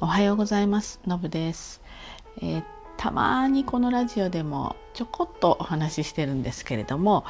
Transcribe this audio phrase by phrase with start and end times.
[0.00, 1.00] おはようございます。
[1.08, 1.80] のぶです、
[2.40, 2.64] えー、
[2.96, 7.24] たまにこのラジオでもちょこっとお話ししてるんですけれども、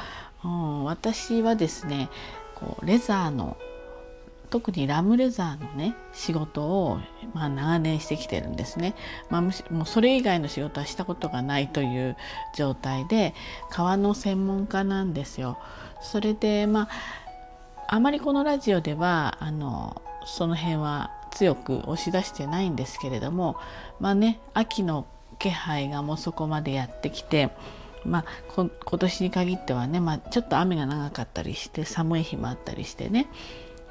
[0.45, 2.09] うん、私はですね
[2.53, 3.57] こうレザーの
[4.51, 6.99] 特にラムレザーのね仕事を、
[7.33, 8.93] まあ、長年してきてるんですね、
[9.31, 12.17] まあ、もうそれ以外の仕事はしたことがないという
[12.55, 13.33] 状態で
[13.71, 15.57] 革の専門家なんですよ。
[16.01, 16.89] それでまあ
[17.87, 23.57] あまりこのラジオではあのその辺は強く押し出してないんですけれども
[23.99, 25.07] まあね秋の
[25.37, 27.51] 気配がもうそこまでやってきて
[28.05, 33.27] まあ、今年に限ってはね、まあ、ちょっと雨が長かったりして寒い日もあったりしてね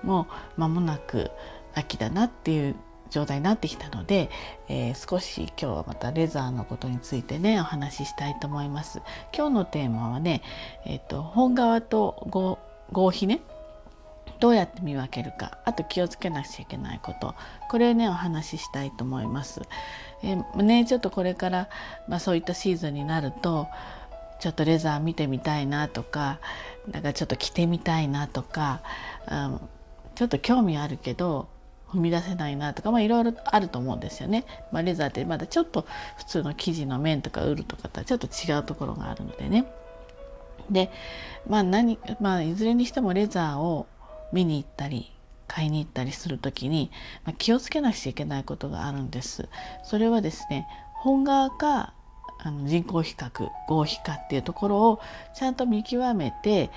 [0.02, 1.30] もう間もなく
[1.74, 2.76] 秋だなっていう
[3.10, 4.30] 状態になってきたので、
[4.68, 9.00] えー、少し今日はまたレザーのことについてねお話ししたいと思います。
[9.34, 10.42] 今日のテーマはね、
[10.84, 12.58] えーと、本革と
[12.92, 13.40] 合皮ね
[14.40, 17.34] どうやって見分けるかあと気をつけなくちゃいけないこと
[17.68, 19.62] これねお話ししたいと思います。
[20.22, 21.68] え、ねちょっとこれから、
[22.08, 23.68] まあ、そういったシーズンになると
[24.40, 26.38] ちょっとレザー見てみたいなとか
[26.90, 28.82] なんかちょっと着てみたいなとか、
[29.30, 29.60] うん、
[30.14, 31.48] ちょっと興味あるけど
[31.88, 34.44] 踏み出せないなとか、まあ、いろいろあると思うんですよね。
[34.72, 35.86] まあ、レザーってまだちょっと
[36.18, 39.64] 普通の生地の面とかウールとかとはちょっと違うところがあるのでね。
[40.70, 40.90] で
[41.48, 43.86] まあ何、まあ、いずれにしてもレザーを
[44.32, 45.12] 見に行ったり
[45.46, 46.90] 買いに行ったりする時に、
[47.24, 49.48] まあ、気をつけなくちゃいけないことがあるんです。
[49.82, 51.94] それはですね本革か
[52.40, 55.00] あの人工比較合皮かっていうところを
[55.34, 56.70] ちゃんと見極めて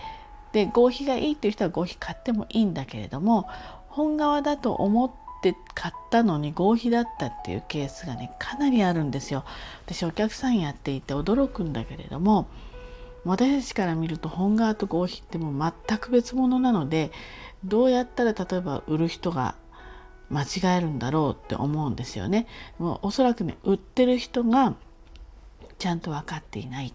[0.54, 3.48] で合皮がいいっていう人は合皮買ってもいいんだけれども
[3.90, 5.12] 本革だと思っ
[5.44, 9.44] て買ったのに合皮だったっていうケースがねかなりあるんですよ。
[9.86, 12.48] 私お客さんやっていて驚くんだけれども
[13.26, 17.12] 私たちから見ると本革と合皮ってもう全く別物なので
[17.64, 19.56] どうやったら例えば売る人が
[20.30, 22.48] 間違えるんだろうって思うんですよね。
[22.80, 24.76] もうおそらくね売ってる人が
[25.78, 26.94] ちゃんと分かっていないっ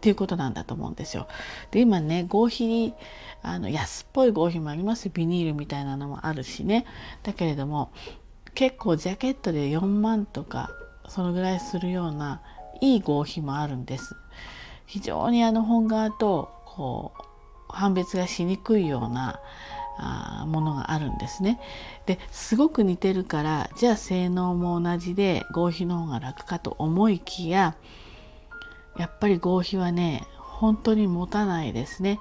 [0.00, 1.26] ていうことなんだと思うんですよ。
[1.70, 2.94] で今ね合皮
[3.42, 6.84] あの安っぽい合皮もありますビニールみたいなのもあるしね
[7.22, 7.90] だけれども
[8.54, 10.70] 結構ジャケットで4万とか
[11.08, 12.42] そのぐらいするような
[12.80, 14.16] いい合皮もあるんです。
[14.86, 17.22] 非常にあの本革とこう
[17.68, 19.40] 判別がしにくいような
[19.98, 21.60] あものがあるんですね。
[22.06, 27.76] ですごく似てるからじゃあ性能も同じで合皮の方が楽かと思いきや
[28.98, 32.20] やっぱり合皮はね本当に持たないですね。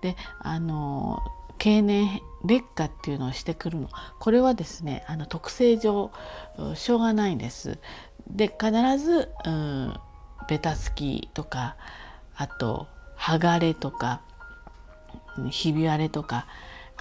[0.00, 1.20] であの
[1.58, 3.88] 経年劣化っていうのをしてくるの
[4.18, 6.12] これはですねあの特性上
[6.74, 7.78] しょうがないんです。
[8.28, 9.94] で必ず、うん、
[10.48, 11.76] ベタつきとか
[12.36, 12.86] あと
[13.16, 14.20] 剥がれとか
[15.50, 16.46] ひび割れとか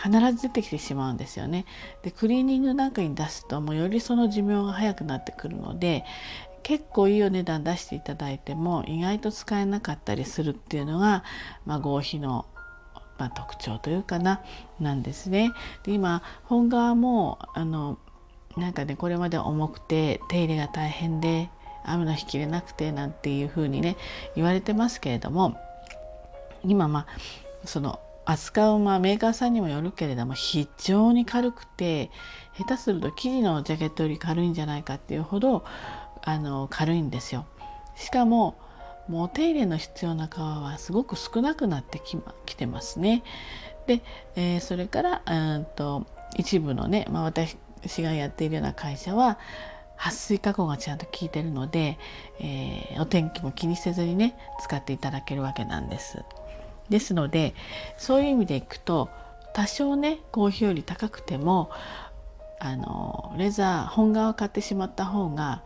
[0.01, 1.66] 必ず出てきてしまうんですよね。
[2.03, 6.03] でクリーニングなんかに出すともうよりその寿命が早くなってくるので
[6.63, 11.23] 結構いいお値段出していただいても意外と使えなかったりするっていうのが、
[11.66, 12.46] まあ、合皮の、
[13.17, 14.41] まあ、特徴というかな
[14.79, 15.52] なんですね。
[15.84, 17.97] で今本革もあの
[18.57, 21.50] なんかねこれまで重くて手入れが大変で
[21.88, 23.97] 雨の日切れなくてなんていうふうにね
[24.35, 25.57] 言われてますけれども
[26.63, 32.09] 今まあその扱う、まあ、メーカーさんにもよるけれども非常に軽くて
[32.57, 35.63] 下手すると生地のジャケットより軽いんじゃないかっていうほど
[36.23, 37.46] あの軽いんですよ。
[37.96, 38.56] しかも
[39.07, 43.23] もう手入れの必要な皮はすごく少なくなってき,、ま、きてますね。
[43.85, 44.02] で、
[44.35, 47.56] えー、それからうんと一部のね、まあ、私
[48.00, 49.38] がやっているような会社は
[49.97, 51.97] 撥水加工がちゃんと効いてるので、
[52.39, 56.23] えー、お天気も気にせずにね使っていただけるわけなんです。
[56.89, 57.56] ですので
[57.97, 59.09] そういう意味でいくと
[59.53, 61.72] 多少ね合皮より高くても
[62.59, 65.63] あのレザー本革を買ってしまった方が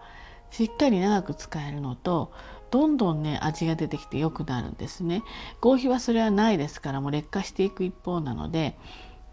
[0.51, 2.31] しっかり長く使えるのと
[2.71, 5.23] どんどんね味が出てきて良くなるんですね。
[5.59, 8.77] 合皮はそれはないですからもう劣化していく一方なので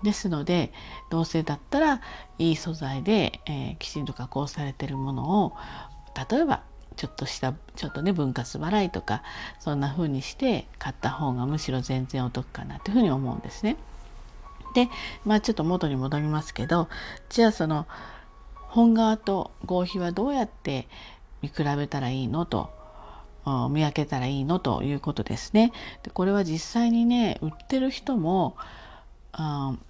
[0.02, 0.72] ですので
[1.10, 2.00] どうせだったら
[2.38, 5.52] いい素材で、えー、きちんと加工されてるものを
[6.30, 6.62] 例えば
[6.96, 9.22] ちょっとしたちょっとね分割払いとか
[9.58, 13.76] そんな風にして買った方がむしろ全然お得かなというふうに思うんですね。
[14.74, 14.88] で
[15.24, 16.88] まあちょっと元に戻りますけど
[17.28, 17.86] じゃあその
[18.54, 20.88] 本革と合皮はどうやって
[21.40, 22.70] 見比べたらいいのと
[23.70, 25.72] 見分けたらいいのということですね。
[26.02, 28.56] でこれは実際にね売ってる人も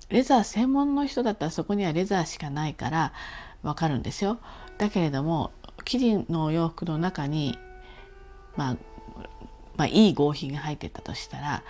[0.08, 3.12] レザー専門の人だったらそこにはレザーしかないから
[3.62, 4.38] わかるんですよ。
[4.78, 5.52] だけれども
[5.84, 7.58] 生地のお洋服の中に、
[8.56, 8.76] まあ、
[9.76, 11.62] まあいい合皮が入ってたとしたら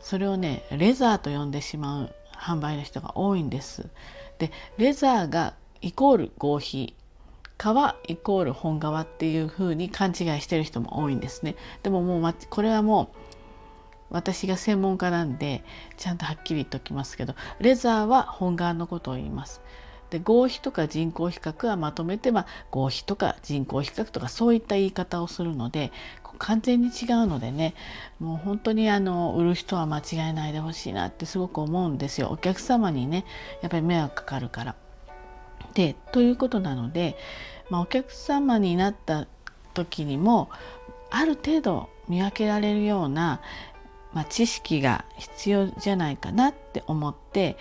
[0.00, 3.88] それをねレザーと呼んでしまう販売の人が多いんです。
[4.38, 6.94] でレザーがイコール合皮
[7.56, 11.56] 革イコール本革っていう風に勘違いしてる人も多いんですね。
[11.82, 13.27] でももうこれはもう
[14.10, 15.62] 私が専門家なんで
[15.96, 19.60] ちゃんとはっきり言っておきますけどレザーは本革のことを言います。
[20.10, 25.92] で合皮とか人工比較はまとめて、まあ、合皮とか人工比較とかそういった言い方をするので
[26.38, 27.74] 完全に違うのでね
[28.18, 33.26] もう本当にあの売る人は間違えないでほしいなってすごく思うんですよお客様にね
[33.60, 34.76] やっぱり迷惑かかるから。
[35.74, 37.16] でということなので、
[37.68, 39.26] まあ、お客様になった
[39.74, 40.48] 時にも
[41.10, 43.40] ある程度見分けられるような、
[44.12, 47.56] まあ、知識が必要じゃないかなって思って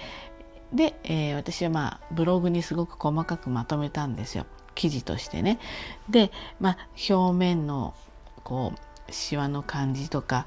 [0.74, 4.46] で、えー、私はまあブログにすごく細かくまとめたんですよ
[4.76, 5.60] 記事としてね。
[6.08, 6.78] で、まあ、
[7.10, 7.96] 表面の
[8.44, 10.46] こうシワの感じとか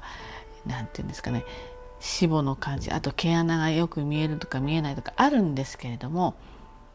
[0.65, 1.43] 何て言うんですかね
[2.21, 6.35] 脂肪の感じあと毛穴がよく見えるとか見えないとかあるんですけれども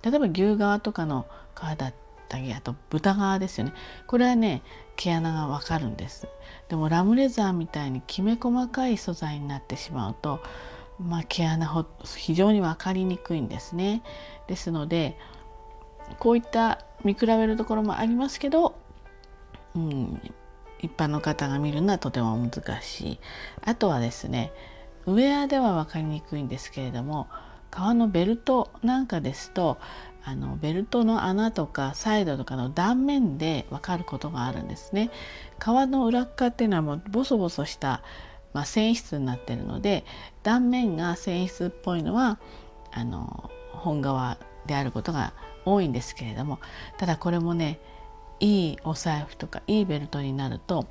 [0.02, 1.94] 例えば牛革とかの皮だっ
[2.28, 3.72] たりあと豚革ですよね
[4.06, 4.62] これはね
[4.96, 6.28] 毛穴がわかるんです
[6.68, 10.40] でもラムレザーみたいにきめ細かい素材になってしまうと
[10.98, 11.84] まあ、毛穴ほ
[12.16, 14.02] 非常に分かりにくいんですね。
[14.46, 15.18] ですので
[16.18, 18.76] こういった見比べるところもありますけど、
[19.74, 20.20] うん、
[20.80, 23.20] 一般の方が見るのはとても難しい。
[23.62, 24.52] あとはですね
[25.04, 27.28] ウェアでは分かりにくいんですけれども
[27.70, 29.78] 革のベルトなんかですと
[30.26, 35.10] あのベルトの穴とかサイドとかの断面で分かることがあるんですね。
[35.58, 38.02] 革の裏側っていうのはもうボソボソした
[38.56, 40.06] まあ、繊維質になってるので
[40.42, 42.38] 断面が繊維質っぽいのは
[42.90, 45.34] あの本革であることが
[45.66, 46.58] 多いんですけれども
[46.96, 47.78] ただこれもね
[48.40, 50.86] いいお財布とかいいベルトになると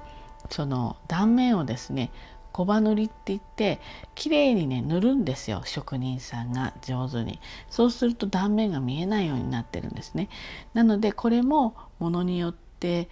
[0.51, 2.11] その断面をですね
[2.55, 3.81] 小刃塗りって言って
[4.15, 5.63] 綺麗にね塗るんですよ。
[5.65, 7.41] 職人さんが上手に。
[7.69, 10.29] そうすると断面が見えないようになってるんですね。
[10.73, 13.09] なのでこれもものによって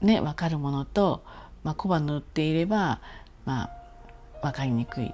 [0.00, 1.22] ね分かるものと、
[1.64, 3.02] まあ、小刃塗っていれば
[3.44, 3.70] まあ
[4.40, 5.12] 分かりにくい。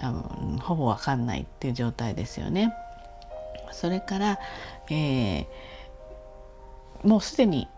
[0.00, 2.74] あのほぼ分かんないっていう状態ですよね。
[3.70, 4.40] それから、
[4.90, 7.68] えー、もうすでに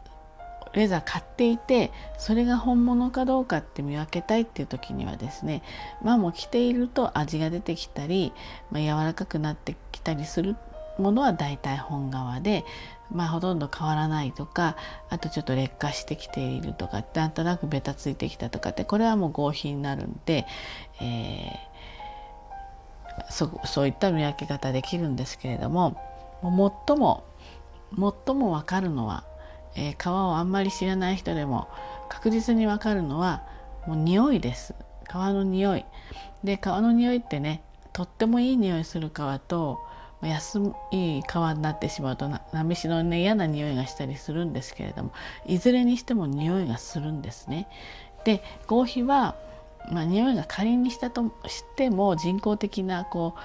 [0.72, 5.62] レザー買っていてそれが本物かどうかって見分けたいっていう時にはですね
[6.02, 8.32] まあもう着ていると味が出てきたり、
[8.70, 10.56] まあ、柔らかくなってきたりする
[10.98, 12.64] ものは大体本革で
[13.12, 14.76] まあ、ほとんど変わらないとか
[15.08, 20.46] あとちょっと劣化してきているとかなんとなくベタついてきたとかってこれはもう合皮になるんで、
[21.00, 25.96] えー、そそういった見分け方できるんですけれども
[26.86, 27.24] 最も
[27.90, 29.24] 最も分かるのは、
[29.74, 31.68] えー、皮をあんまり知らない人でも
[32.08, 33.42] 確実に分かるのは
[33.86, 34.74] もう匂いです。
[35.08, 35.84] 皮の匂い
[36.44, 37.62] で皮の匂いってね
[37.92, 39.80] とってもいい匂いする皮と
[40.22, 40.60] 安
[40.92, 45.12] い皮になってしまうとなめしの、ね、嫌な匂いがしたりするんですけれども
[45.46, 47.68] いずれにしても匂いがするんですね。
[48.24, 49.34] で合皮は、
[49.90, 53.40] まあ、匂いが仮にしたとしても人工的なこう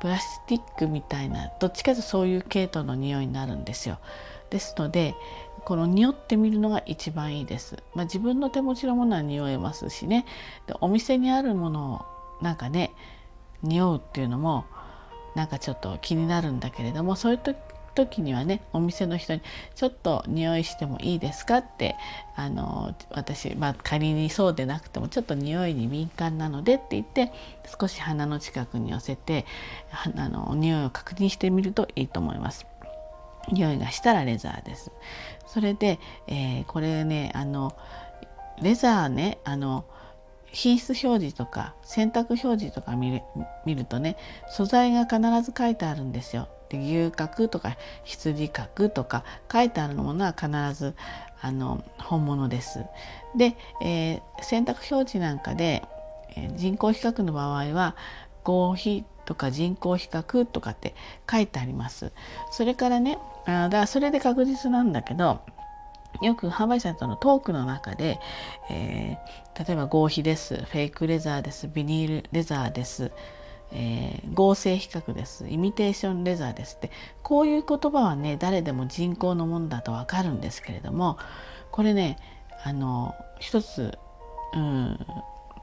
[0.00, 3.98] プラスチックみたいなどっちかというとそういう系統の匂いになるんですよ。
[4.50, 5.14] ですので
[5.64, 7.82] この匂ってみるのが一番いいです。
[7.94, 10.26] まあ、自分の手持ちのものは匂えますしね
[10.66, 12.06] でお店にあるもの
[12.40, 12.92] をなんかね
[13.62, 14.66] 匂うっていうのも
[15.34, 17.56] なんかちょっと気になるんだけれどもそういう時
[17.96, 19.40] 時にはねお店の人に
[19.74, 21.96] 「ちょっと匂いしてもいいですか?」って
[22.36, 27.32] あの私、まあ、仮にそうでなくてもちょっと匂いに敏感なのでって言って
[27.80, 29.44] 少し鼻の近くに寄せて
[29.90, 32.66] あの匂いを確認してみるといいと思います。
[33.50, 34.90] 匂いがしたらレザーです。
[35.46, 37.74] それで、えー、これねあの
[38.60, 39.84] レザーねあの
[40.52, 43.22] 品質表示とか選択表示とか見る
[43.64, 44.16] 見るとね
[44.48, 46.48] 素材が必ず書いてあるんですよ。
[46.68, 50.94] で牛角とか羊角とか書いてあるものは必ず
[51.40, 52.84] あの本物です。
[53.36, 55.82] で、えー、選択表示なんかで、
[56.36, 57.94] えー、人工比較の場合は
[58.42, 60.94] 合皮とか人工比較とかって
[61.30, 62.12] 書いてあります。
[62.50, 65.40] それからねあだからそれで確実なんだけど
[66.22, 68.18] よく販売者とのトークの中で、
[68.70, 73.12] えー、例えば合皮ですフェイクレザーですビニールレザーです、
[73.72, 76.90] えー、合成比較ですイミテーションレザーですって
[77.22, 81.18] こういう言葉はね誰でも人工のものだとわかるんですけれども
[81.70, 82.18] これね
[82.64, 83.98] あの一つ、
[84.54, 84.98] うん、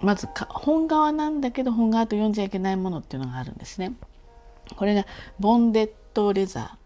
[0.01, 3.93] まず本革なんだけど本革と呼んじゃいけないものっていうのがあるんですね。
[4.75, 5.05] これが
[5.39, 6.83] ボンデットレザー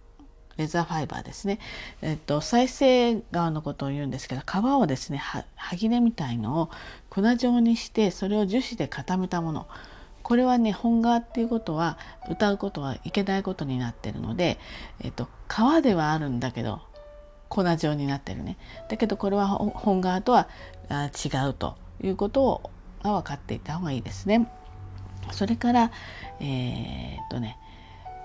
[0.57, 1.59] レザーファイバーですね、
[2.01, 6.69] えっと、再生側のことを言うんですけど皮をですね歯切れみたいのを
[7.09, 9.67] 粉状にしてそれを樹脂で固めたもの。
[10.23, 11.97] これはね本革っていうことは
[12.29, 14.59] 歌うことはいけないことになってるので、
[14.99, 16.81] えっと、皮ではあるんだけど
[17.47, 18.57] 粉状になってるね。
[18.89, 20.49] だけどこれは本革とは
[20.91, 22.71] 違うということを
[23.03, 24.51] 分かっていた方がいいですね。
[25.31, 25.91] それから
[26.41, 27.57] えー、っとね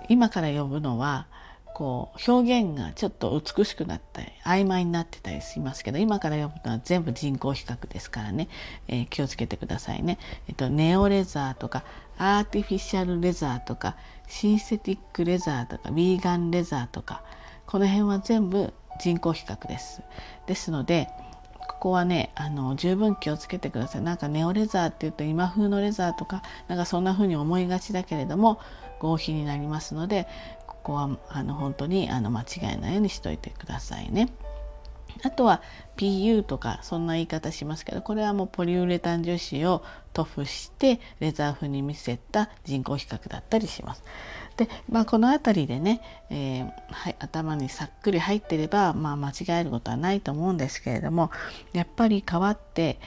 [0.09, 1.27] 今から呼ぶのは
[1.83, 8.47] こう表現がちょっと美しくなったり曖昧になってたりしますけど今から読むのは全部人工比較ですからね、
[8.87, 10.21] えー、気をつけてくださいね。
[10.47, 11.83] えっと、ネオレザーとか
[12.19, 13.97] アーティフィシャルレザーとか
[14.29, 17.25] シンセティックレザーとかヴィーガンレザーとか
[17.67, 20.03] この辺は全部人工比較です。
[20.47, 21.09] ですので
[21.59, 24.03] ここはねあの十分気をつけてください。
[24.03, 28.61] なんかネオレザーっていうと今風のレザーとかなんかそんな風に思いがちだけれども
[29.03, 30.29] 合皮になりますので
[30.83, 34.29] ここはあの本当にあの間違えないようにしといてくださいね。
[35.23, 35.61] あとは
[35.97, 39.85] PU とかそんな言い方しますけどこれはもうポリウレタン樹脂を
[40.15, 44.03] 塗布してレザー風に見せた人工比較だったりします。
[44.57, 51.31] で、まあ、この辺りでね、えー、はい、頭にさっくり入ってれば、まあ、間違えることはないと思うんですけれども
[51.73, 52.99] やっぱり変わって、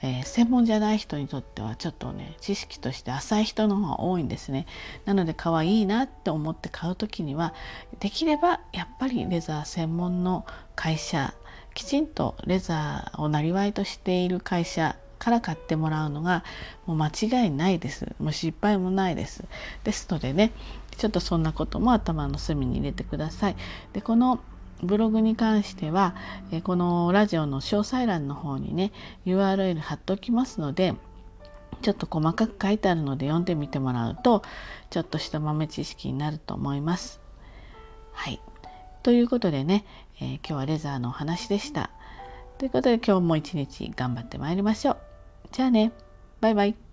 [0.00, 4.66] えー、専門じゃない人にとってはちょっとね知識として浅い人の方が多いんですね。
[5.04, 7.54] なので可愛いなって思って買う時には
[8.00, 11.34] できればやっぱりレザー専門の会社
[11.74, 16.44] きちんとレザーをなりわいとしている会社から買ってもらうのが
[16.86, 18.14] もう間違いないです。
[18.18, 19.44] もう失敗もないです。
[19.84, 20.52] ですのでね
[20.96, 23.56] ちょっとそんなことも頭の隅に入れてください。
[23.92, 24.40] でこの
[24.82, 26.14] ブログに関しては
[26.62, 28.92] このラジオの詳細欄の方にね
[29.26, 30.94] URL 貼っておきますので
[31.82, 34.42] ちょっと細かく書いてあるので読んでみてもらうと
[34.90, 37.20] ちょっとした豆知識になると思います。
[38.12, 38.40] はい。
[39.02, 39.84] ということでね、
[40.20, 41.90] えー、今日はレザーのお話でした。
[42.58, 44.98] ということで今日も一日頑張ってまいりましょう。
[45.52, 45.92] じゃあね。
[46.40, 46.87] バイバイ。